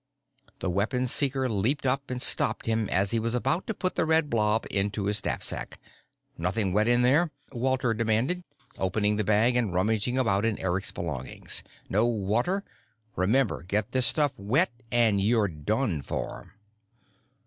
[0.61, 4.03] The Weapon Seeker leaped up and stopped him as he was about to put the
[4.03, 5.79] red blob into his knapsack.
[6.39, 8.43] "Nothing wet in there?" Walter demanded,
[8.79, 11.63] opening the bag and rummaging about in Eric's belongings.
[11.87, 12.63] "No water?
[13.15, 16.55] Remember, get this stuff wet and you're done for."